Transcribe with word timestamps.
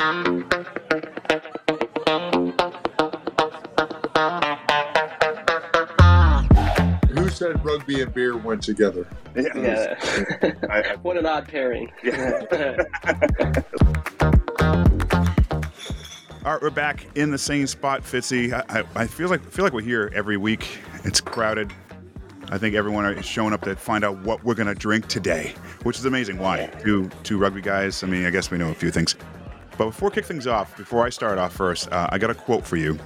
Who 0.00 0.08
said 7.28 7.62
rugby 7.62 8.00
and 8.00 8.14
beer 8.14 8.38
went 8.38 8.62
together? 8.62 9.06
Yeah. 9.36 9.96
I, 10.70 10.92
I, 10.92 10.96
what 11.02 11.18
an 11.18 11.26
odd 11.26 11.48
pairing. 11.48 11.92
Yeah. 12.02 12.40
All 16.46 16.52
right, 16.52 16.62
we're 16.62 16.70
back 16.70 17.06
in 17.14 17.30
the 17.30 17.36
same 17.36 17.66
spot, 17.66 18.00
Fitzy. 18.00 18.54
I, 18.54 18.80
I, 18.80 18.84
I 19.02 19.06
feel 19.06 19.28
like 19.28 19.42
feel 19.50 19.66
like 19.66 19.74
we're 19.74 19.82
here 19.82 20.10
every 20.14 20.38
week. 20.38 20.78
It's 21.04 21.20
crowded. 21.20 21.74
I 22.48 22.56
think 22.56 22.74
everyone 22.74 23.04
is 23.04 23.26
showing 23.26 23.52
up 23.52 23.60
to 23.62 23.76
find 23.76 24.02
out 24.02 24.16
what 24.20 24.42
we're 24.44 24.54
gonna 24.54 24.74
drink 24.74 25.08
today, 25.08 25.54
which 25.82 25.98
is 25.98 26.06
amazing. 26.06 26.38
Why? 26.38 26.68
Two 26.82 27.10
two 27.22 27.36
rugby 27.36 27.60
guys. 27.60 28.02
I 28.02 28.06
mean, 28.06 28.24
I 28.24 28.30
guess 28.30 28.50
we 28.50 28.56
know 28.56 28.70
a 28.70 28.74
few 28.74 28.90
things. 28.90 29.14
But 29.80 29.86
before 29.86 30.10
we 30.10 30.16
kick 30.16 30.26
things 30.26 30.46
off, 30.46 30.76
before 30.76 31.06
I 31.06 31.08
start 31.08 31.38
off 31.38 31.54
first, 31.54 31.90
uh, 31.90 32.06
I 32.12 32.18
got 32.18 32.28
a 32.28 32.34
quote 32.34 32.66
for 32.66 32.76
you. 32.76 32.98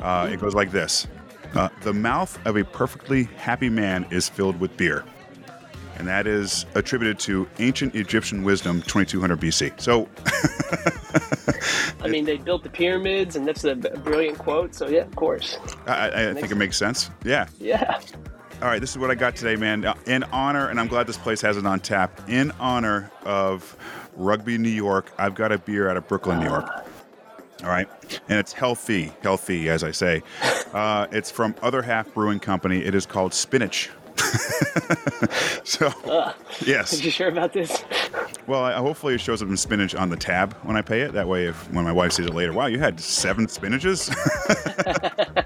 Uh, 0.00 0.30
it 0.32 0.40
goes 0.40 0.54
like 0.54 0.70
this: 0.70 1.06
uh, 1.54 1.68
"The 1.82 1.92
mouth 1.92 2.38
of 2.46 2.56
a 2.56 2.64
perfectly 2.64 3.24
happy 3.36 3.68
man 3.68 4.06
is 4.10 4.26
filled 4.26 4.58
with 4.58 4.74
beer." 4.78 5.04
And 5.98 6.08
that 6.08 6.26
is 6.26 6.64
attributed 6.74 7.18
to 7.20 7.46
ancient 7.58 7.94
Egyptian 7.94 8.42
wisdom, 8.44 8.80
2200 8.80 9.38
BC. 9.38 9.78
So, 9.78 10.08
I 12.02 12.08
mean, 12.08 12.24
they 12.24 12.38
built 12.38 12.62
the 12.62 12.70
pyramids, 12.70 13.36
and 13.36 13.46
that's 13.46 13.64
a 13.64 13.74
brilliant 13.76 14.38
quote. 14.38 14.74
So 14.74 14.88
yeah, 14.88 15.02
of 15.02 15.14
course. 15.16 15.58
I, 15.86 16.08
I- 16.08 16.30
I 16.30 16.34
think 16.34 16.50
it 16.50 16.54
makes 16.56 16.78
sense. 16.78 17.10
Yeah. 17.24 17.46
Yeah. 17.60 18.00
All 18.62 18.68
right, 18.68 18.80
this 18.80 18.90
is 18.90 18.98
what 18.98 19.10
I 19.10 19.14
got 19.14 19.36
today, 19.36 19.54
man. 19.54 19.84
Uh, 19.84 19.94
In 20.06 20.22
honor, 20.24 20.68
and 20.70 20.80
I'm 20.80 20.88
glad 20.88 21.06
this 21.06 21.18
place 21.18 21.42
has 21.42 21.58
it 21.58 21.66
on 21.66 21.78
tap. 21.78 22.22
In 22.28 22.52
honor 22.52 23.10
of 23.24 23.76
Rugby 24.16 24.56
New 24.56 24.70
York, 24.70 25.12
I've 25.18 25.34
got 25.34 25.52
a 25.52 25.58
beer 25.58 25.90
out 25.90 25.98
of 25.98 26.08
Brooklyn, 26.08 26.40
New 26.40 26.46
York. 26.46 26.66
All 27.62 27.68
right, 27.68 27.88
and 28.28 28.38
it's 28.38 28.54
healthy, 28.54 29.12
healthy, 29.22 29.68
as 29.68 29.84
I 29.84 29.90
say. 29.90 30.22
Uh, 30.72 31.06
it's 31.12 31.30
from 31.30 31.54
Other 31.60 31.82
Half 31.82 32.14
Brewing 32.14 32.38
Company. 32.38 32.78
It 32.78 32.94
is 32.94 33.04
called 33.04 33.34
Spinach. 33.34 33.90
so, 35.64 35.92
yes. 36.64 36.98
Are 36.98 37.04
you 37.04 37.10
sure 37.10 37.28
about 37.28 37.52
this? 37.52 37.84
Well, 38.46 38.64
I, 38.64 38.72
hopefully 38.74 39.14
it 39.14 39.20
shows 39.20 39.42
up 39.42 39.48
in 39.48 39.56
spinach 39.56 39.94
on 39.94 40.08
the 40.08 40.16
tab 40.16 40.54
when 40.62 40.76
I 40.76 40.82
pay 40.82 41.02
it. 41.02 41.12
That 41.12 41.28
way, 41.28 41.46
if 41.46 41.70
when 41.72 41.84
my 41.84 41.92
wife 41.92 42.12
sees 42.12 42.26
it 42.26 42.34
later, 42.34 42.52
wow, 42.54 42.66
you 42.66 42.78
had 42.78 42.98
seven 43.00 43.46
spinaches. 43.46 44.10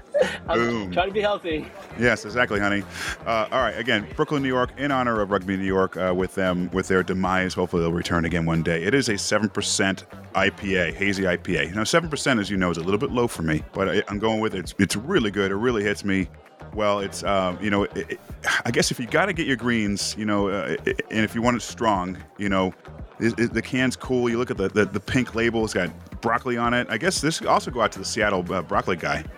Boom. 0.55 0.91
Trying 0.91 1.07
to 1.07 1.13
be 1.13 1.21
healthy. 1.21 1.67
Yes, 1.99 2.25
exactly, 2.25 2.59
honey. 2.59 2.83
Uh, 3.25 3.47
all 3.51 3.61
right, 3.61 3.77
again, 3.77 4.07
Brooklyn, 4.15 4.41
New 4.41 4.47
York, 4.47 4.71
in 4.77 4.91
honor 4.91 5.21
of 5.21 5.31
Rugby 5.31 5.57
New 5.57 5.65
York, 5.65 5.97
uh, 5.97 6.13
with 6.15 6.35
them 6.35 6.69
with 6.71 6.87
their 6.87 7.03
demise. 7.03 7.53
Hopefully, 7.53 7.81
they'll 7.81 7.91
return 7.91 8.25
again 8.25 8.45
one 8.45 8.63
day. 8.63 8.83
It 8.83 8.93
is 8.93 9.09
a 9.09 9.17
seven 9.17 9.49
percent 9.49 10.05
IPA, 10.33 10.93
hazy 10.93 11.23
IPA. 11.23 11.75
Now, 11.75 11.83
seven 11.83 12.09
percent, 12.09 12.39
as 12.39 12.49
you 12.49 12.57
know, 12.57 12.69
is 12.69 12.77
a 12.77 12.83
little 12.83 12.99
bit 12.99 13.11
low 13.11 13.27
for 13.27 13.43
me, 13.43 13.63
but 13.73 13.89
I, 13.89 14.03
I'm 14.07 14.19
going 14.19 14.39
with 14.39 14.55
it. 14.55 14.59
It's, 14.59 14.75
it's 14.79 14.95
really 14.95 15.31
good. 15.31 15.51
It 15.51 15.55
really 15.55 15.83
hits 15.83 16.03
me. 16.03 16.27
Well, 16.73 16.99
it's 16.99 17.23
um, 17.23 17.57
you 17.61 17.69
know, 17.69 17.83
it, 17.83 17.97
it, 17.97 18.19
I 18.65 18.71
guess 18.71 18.91
if 18.91 18.99
you 18.99 19.07
got 19.07 19.25
to 19.25 19.33
get 19.33 19.45
your 19.45 19.57
greens, 19.57 20.15
you 20.17 20.25
know, 20.25 20.49
uh, 20.49 20.77
it, 20.85 21.01
and 21.09 21.23
if 21.23 21.35
you 21.35 21.41
want 21.41 21.57
it 21.57 21.61
strong, 21.61 22.17
you 22.37 22.49
know, 22.49 22.73
it, 23.21 23.39
it- 23.39 23.53
the 23.53 23.61
can's 23.61 23.95
cool. 23.95 24.29
You 24.29 24.37
look 24.37 24.51
at 24.51 24.57
the, 24.57 24.69
the 24.69 24.85
the 24.85 24.99
pink 24.99 25.35
label; 25.35 25.63
it's 25.63 25.73
got 25.73 25.89
broccoli 26.21 26.57
on 26.57 26.73
it. 26.73 26.87
I 26.89 26.97
guess 26.97 27.21
this 27.21 27.39
could 27.39 27.47
also 27.47 27.71
go 27.71 27.81
out 27.81 27.91
to 27.93 27.99
the 27.99 28.05
Seattle 28.05 28.45
uh, 28.53 28.61
broccoli 28.61 28.95
guy. 28.97 29.23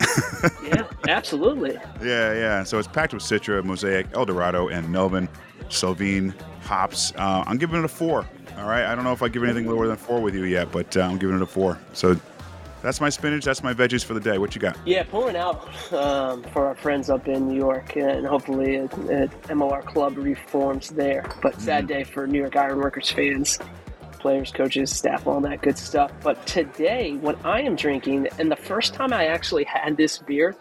Yeah, 0.64 0.88
absolutely. 1.08 1.76
Yeah, 2.02 2.34
yeah. 2.34 2.64
So 2.64 2.78
it's 2.80 2.88
packed 2.88 3.14
with 3.14 3.24
Citra, 3.24 3.64
Mosaic, 3.64 4.08
El 4.14 4.26
Dorado, 4.26 4.68
and 4.70 4.90
Melvin, 4.90 5.30
Sylvine, 5.70 6.34
hops. 6.62 7.14
Uh, 7.16 7.44
I'm 7.48 7.58
giving 7.58 7.80
it 7.80 7.86
a 7.86 7.90
four. 7.90 8.28
All 8.58 8.68
right. 8.68 8.84
I 8.86 8.94
don't 8.96 9.04
know 9.06 9.14
if 9.14 9.22
I 9.24 9.30
give 9.30 9.44
anything 9.44 9.68
lower 9.68 9.88
than 9.88 9.96
four 9.96 10.20
with 10.22 10.36
you 10.36 10.44
yet, 10.44 10.72
but 10.72 10.96
uh, 10.98 11.02
I'm 11.02 11.18
giving 11.18 11.36
it 11.38 11.42
a 11.42 11.46
four. 11.46 11.80
So 11.94 12.20
that's 12.84 13.02
my 13.02 13.10
spinach. 13.10 13.46
That's 13.46 13.64
my 13.64 13.74
veggies 13.74 14.06
for 14.06 14.14
the 14.14 14.20
day. 14.20 14.38
What 14.38 14.54
you 14.54 14.62
got? 14.62 14.78
Yeah, 14.86 15.04
pouring 15.04 15.36
out 15.36 15.64
um, 15.94 16.44
for 16.44 16.68
our 16.68 16.76
friends 16.76 17.10
up 17.10 17.28
in 17.28 17.48
New 17.48 17.58
York, 17.58 17.96
and 17.96 18.28
hopefully 18.28 18.76
a 18.76 18.88
MLR 18.88 19.84
club 19.86 20.18
reforms 20.18 20.90
there. 20.90 21.26
But 21.42 21.60
sad 21.60 21.88
day 21.88 22.04
for 22.04 22.28
New 22.28 22.38
York 22.40 22.56
Ironworkers 22.56 23.10
fans, 23.10 23.58
players, 24.20 24.52
coaches, 24.52 24.92
staff, 24.96 25.26
all 25.26 25.40
that 25.42 25.62
good 25.62 25.78
stuff. 25.78 26.12
But 26.22 26.46
today, 26.46 27.14
what 27.14 27.44
I 27.46 27.62
am 27.62 27.76
drinking, 27.76 28.28
and 28.38 28.52
the 28.52 28.56
first 28.56 28.94
time 28.94 29.14
I 29.14 29.26
actually 29.28 29.64
had 29.64 29.98
this 29.98 30.20
beer, 30.20 30.54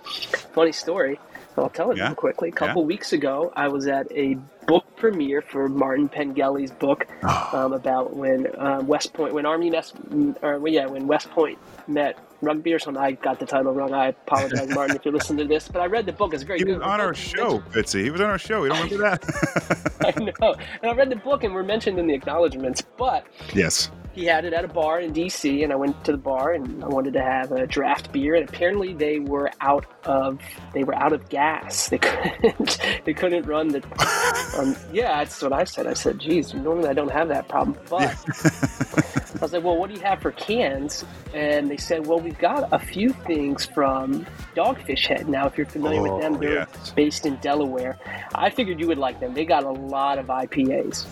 funny 0.55 0.73
story. 0.73 1.19
I'll 1.59 1.69
tell 1.69 1.91
it 1.91 1.99
Yeah? 1.99 2.07
real 2.07 2.15
quickly. 2.15 2.49
A 2.49 2.53
couple 2.53 2.83
weeks 2.87 3.13
ago, 3.13 3.53
I 3.55 3.69
was 3.69 3.87
at 3.87 4.11
a 4.13 4.39
book 4.73 4.97
premiere 4.97 5.43
for 5.43 5.69
Martin 5.69 6.09
Pengelly's 6.09 6.71
book 6.71 7.07
um, 7.53 7.75
about 7.75 8.17
when 8.17 8.47
uh, 8.57 8.81
West 8.83 9.13
Point, 9.13 9.35
when 9.35 9.45
Army 9.45 9.69
mess, 9.69 9.93
or 10.41 10.59
well, 10.59 10.73
yeah, 10.73 10.87
when 10.87 11.07
West 11.07 11.31
Point 11.31 11.59
met 11.87 12.19
rugby 12.41 12.73
or 12.73 12.79
something. 12.79 13.03
I 13.03 13.13
got 13.13 13.39
the 13.39 13.45
title 13.45 13.73
wrong. 13.75 13.93
I 13.93 14.09
apologize, 14.09 14.69
Martin, 14.75 14.97
if 14.97 15.05
you 15.05 15.13
listen 15.13 15.37
to 15.37 15.45
this. 15.45 15.69
But 15.69 15.83
I 15.83 15.87
read 15.87 16.07
the 16.07 16.13
book. 16.13 16.33
It's 16.33 16.43
very 16.43 16.59
He 16.59 16.65
good. 16.65 16.79
was 16.79 16.83
on 16.87 17.01
our 17.03 17.13
show, 17.13 17.59
Fitzy. 17.71 18.03
He 18.03 18.11
was 18.11 18.21
on 18.23 18.31
our 18.31 18.39
show. 18.39 18.65
You 18.65 18.71
don't 18.71 18.91
remember 18.91 19.19
that? 19.19 19.93
I 20.01 20.25
know. 20.41 20.55
And 20.83 20.91
I 20.91 20.95
read 20.95 21.11
the 21.11 21.17
book, 21.17 21.45
and 21.45 21.53
we're 21.55 21.63
mentioned 21.63 21.99
in 21.99 22.07
the 22.07 22.15
acknowledgments. 22.15 22.83
But 22.97 23.27
yes. 23.55 23.91
He 24.15 24.27
had 24.27 24.45
it 24.45 24.53
at 24.53 24.65
a 24.65 24.69
bar 24.69 25.01
in 25.01 25.13
DC, 25.13 25.63
and 25.65 25.73
I 25.73 25.77
went 25.77 26.05
to 26.05 26.13
the 26.13 26.19
bar 26.19 26.53
and 26.53 26.85
I 26.85 26.89
wanted 26.89 27.15
to 27.15 27.23
have 27.23 27.53
a 27.53 27.67
draft 27.67 28.13
beer, 28.13 28.35
and 28.35 28.49
apparently 28.49 28.93
they 28.93 29.19
were 29.19 29.51
out 29.61 29.87
of 30.05 30.39
they 30.75 30.85
were 30.85 30.95
out 30.95 31.13
of 31.13 31.29
gas. 31.29 31.89
They 31.89 31.99
couldn't 31.99 32.79
they 33.05 33.15
couldn't 33.15 33.47
run 33.47 33.69
the. 33.69 33.83
Um, 34.59 34.77
yeah, 34.93 35.19
that's 35.19 35.41
what 35.41 35.55
I 35.55 35.65
said. 35.65 35.87
I 35.87 35.95
said, 35.95 36.19
"Geez, 36.19 36.53
normally 36.53 36.89
I 36.89 36.93
don't 36.93 37.11
have 37.11 37.29
that 37.29 37.49
problem." 37.49 37.79
But 37.89 38.15
I 39.43 39.45
was 39.45 39.53
like, 39.53 39.65
"Well, 39.65 39.77
what 39.77 39.91
do 39.91 39.97
you 39.97 40.03
have 40.03 40.23
for 40.23 40.31
cans?" 40.31 41.05
And 41.35 41.69
they 41.69 41.77
said, 41.77 42.07
"Well, 42.07 42.21
we've 42.21 42.39
got 42.39 42.69
a 42.73 42.79
few 42.79 43.11
things 43.13 43.67
from 43.67 44.25
Dogfish 44.55 45.09
Head. 45.09 45.29
Now, 45.29 45.47
if 45.49 45.57
you're 45.59 45.67
familiar 45.67 45.99
Oh, 45.99 46.15
with 46.15 46.23
them, 46.23 46.35
oh, 46.35 46.39
they're 46.39 46.55
yes. 46.73 46.91
based 46.91 47.27
in 47.27 47.35
Delaware. 47.37 47.99
I 48.37 48.51
figured 48.51 48.79
you 48.79 48.87
would 48.87 48.99
like 48.99 49.19
them. 49.19 49.35
They 49.35 49.45
got 49.45 49.65
a 49.65 49.71
lot 49.71 50.19
of 50.19 50.27
IPAs. 50.27 51.07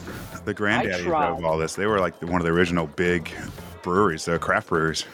The 0.45 0.55
granddaddy 0.55 1.05
of 1.11 1.45
all 1.45 1.59
this. 1.59 1.75
They 1.75 1.87
were 1.87 1.99
like 1.99 2.23
one 2.23 2.41
of 2.41 2.45
the 2.45 2.53
original 2.53 2.87
big 2.87 3.33
breweries, 3.83 4.27
the 4.27 4.39
craft 4.39 4.69
breweries. 4.69 5.05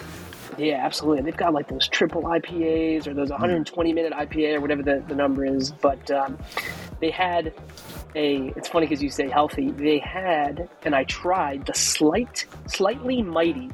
Yeah, 0.58 0.84
absolutely. 0.84 1.22
They've 1.22 1.36
got 1.36 1.52
like 1.52 1.68
those 1.68 1.88
triple 1.88 2.22
IPAs 2.22 3.06
or 3.06 3.14
those 3.14 3.30
120 3.30 3.92
minute 3.92 4.12
IPA 4.12 4.56
or 4.56 4.60
whatever 4.60 4.82
the, 4.82 5.04
the 5.06 5.14
number 5.14 5.44
is. 5.44 5.70
But 5.70 6.10
um, 6.10 6.38
they 7.00 7.10
had 7.10 7.52
a. 8.14 8.52
It's 8.56 8.68
funny 8.68 8.86
because 8.86 9.02
you 9.02 9.10
say 9.10 9.28
healthy. 9.28 9.70
They 9.70 9.98
had, 9.98 10.68
and 10.82 10.94
I 10.94 11.04
tried 11.04 11.66
the 11.66 11.74
slight, 11.74 12.46
slightly 12.66 13.22
mighty. 13.22 13.70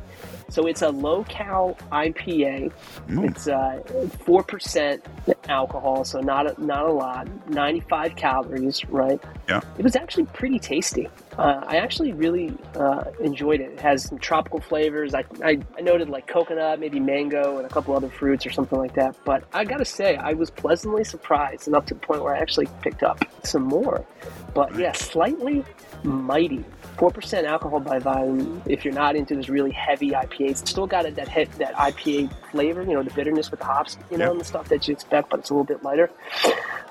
So 0.53 0.67
it's 0.67 0.83
a 0.83 0.91
low 0.91 1.25
cal 1.25 1.79
IPA. 1.91 2.71
Mm. 3.09 3.31
It's 3.31 3.49
uh, 3.49 3.81
four 4.27 4.43
percent 4.43 5.03
alcohol, 5.49 6.05
so 6.05 6.21
not 6.21 6.47
a, 6.47 6.63
not 6.63 6.85
a 6.85 6.93
lot. 6.93 7.27
Ninety 7.49 7.81
five 7.81 8.17
calories, 8.17 8.85
right? 8.91 9.19
Yeah. 9.49 9.63
It 9.79 9.83
was 9.83 9.97
actually 9.97 10.27
pretty 10.27 10.59
tasty. 10.59 11.09
Uh, 11.39 11.63
I 11.67 11.77
actually 11.77 12.13
really 12.13 12.55
uh, 12.75 13.05
enjoyed 13.21 13.63
it. 13.63 13.73
It 13.73 13.81
has 13.81 14.05
some 14.05 14.19
tropical 14.19 14.61
flavors. 14.61 15.15
I, 15.15 15.25
I, 15.43 15.59
I 15.79 15.81
noted 15.81 16.11
like 16.11 16.27
coconut, 16.27 16.79
maybe 16.79 17.01
mango, 17.01 17.57
and 17.57 17.65
a 17.65 17.71
couple 17.71 17.97
other 17.97 18.11
fruits 18.11 18.45
or 18.45 18.51
something 18.51 18.79
like 18.79 18.95
that. 18.97 19.17
But 19.25 19.45
I 19.55 19.65
gotta 19.65 19.87
say, 19.87 20.17
I 20.17 20.35
was 20.35 20.51
pleasantly 20.51 21.05
surprised, 21.05 21.67
and 21.67 21.75
up 21.75 21.87
to 21.87 21.95
the 21.95 22.01
point 22.01 22.23
where 22.23 22.35
I 22.35 22.39
actually 22.39 22.69
picked 22.83 23.03
up 23.03 23.25
some 23.43 23.63
more. 23.63 24.05
But 24.53 24.79
yeah, 24.79 24.93
slightly 24.93 25.65
mighty. 26.05 26.63
Four 26.99 27.11
percent 27.11 27.47
alcohol 27.47 27.81
by 27.81 27.99
volume. 27.99 28.63
If 28.67 28.85
you're 28.85 28.93
not 28.95 29.17
into 29.17 29.35
this 29.35 29.49
really 29.49 29.71
heavy 29.73 30.15
It's 30.49 30.61
still 30.69 30.87
got 30.87 31.05
it, 31.07 31.15
that 31.17 31.29
hit 31.29 31.51
that 31.59 31.75
IPA 31.75 32.33
flavor. 32.51 32.83
You 32.83 32.95
know, 32.95 33.03
the 33.03 33.11
bitterness 33.11 33.51
with 33.51 33.61
the 33.61 33.67
hops, 33.67 33.97
you 34.11 34.19
know, 34.19 34.27
Yeah. 34.27 34.31
and 34.33 34.41
the 34.41 34.45
stuff 34.45 34.69
that 34.69 34.87
you 34.89 34.93
expect, 34.93 35.31
but 35.31 35.41
it's 35.41 35.51
a 35.51 35.55
little 35.55 35.65
bit 35.65 35.83
lighter. 35.83 36.11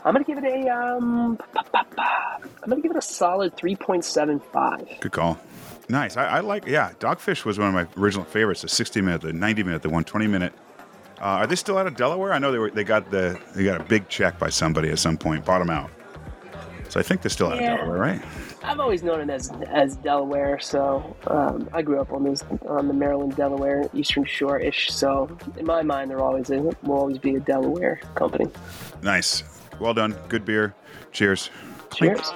I'm 0.03 0.13
gonna 0.13 0.23
give 0.25 0.37
it 0.37 0.43
a 0.45 0.69
um. 0.69 1.39
I'm 2.63 2.69
gonna 2.69 2.81
give 2.81 2.91
it 2.91 2.97
a 2.97 3.01
solid 3.01 3.55
three 3.55 3.75
point 3.75 4.05
seven 4.05 4.39
five. 4.51 4.87
Good 4.99 5.11
call. 5.11 5.37
Nice. 5.89 6.15
I, 6.17 6.25
I 6.25 6.39
like, 6.39 6.65
yeah, 6.67 6.91
Dogfish 6.99 7.43
was 7.43 7.59
one 7.59 7.67
of 7.67 7.73
my 7.73 7.85
original 8.01 8.23
favorites. 8.23 8.61
The 8.61 8.69
60 8.69 9.01
minute, 9.01 9.21
the 9.21 9.33
90 9.33 9.63
minute, 9.63 9.81
the 9.81 9.89
120 9.89 10.25
minute. 10.27 10.53
Uh, 11.19 11.23
are 11.25 11.47
they 11.47 11.55
still 11.55 11.77
out 11.77 11.85
of 11.85 11.95
Delaware? 11.95 12.31
I 12.33 12.39
know 12.39 12.51
they 12.51 12.57
were. 12.59 12.71
They 12.71 12.83
got 12.83 13.11
the 13.11 13.39
they 13.55 13.63
got 13.63 13.79
a 13.79 13.83
big 13.83 14.07
check 14.09 14.39
by 14.39 14.49
somebody 14.49 14.89
at 14.89 14.99
some 14.99 15.17
point. 15.17 15.45
Bought 15.45 15.59
them 15.59 15.69
out. 15.69 15.91
So 16.91 16.99
I 16.99 17.03
think 17.03 17.21
they're 17.21 17.29
still 17.29 17.47
out 17.47 17.61
Yeah. 17.61 17.71
of 17.75 17.79
Delaware, 17.79 17.97
right? 17.99 18.21
I've 18.63 18.81
always 18.81 19.01
known 19.01 19.21
it 19.21 19.29
as 19.29 19.49
as 19.69 19.95
Delaware, 19.95 20.59
so 20.59 21.15
um, 21.27 21.69
I 21.71 21.81
grew 21.81 22.01
up 22.01 22.11
on 22.11 22.25
those 22.25 22.43
on 22.67 22.89
the 22.89 22.93
Maryland, 22.93 23.37
Delaware, 23.37 23.89
Eastern 23.93 24.25
Shore 24.25 24.59
ish. 24.59 24.91
So 24.91 25.29
in 25.55 25.65
my 25.65 25.83
mind, 25.83 26.11
there 26.11 26.19
always 26.19 26.49
is, 26.49 26.61
will 26.83 26.97
always 26.97 27.17
be 27.17 27.35
a 27.35 27.39
Delaware 27.39 28.01
company. 28.15 28.51
Nice. 29.01 29.43
Well 29.79 29.93
done. 29.93 30.17
Good 30.27 30.43
beer. 30.43 30.75
Cheers. 31.13 31.49
Cheers. 31.93 32.29